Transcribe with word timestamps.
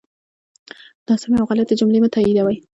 ناسمی 1.07 1.37
او 1.39 1.49
غلطی 1.51 1.75
جملی 1.79 1.99
مه 2.03 2.09
تاییدوی 2.13 2.57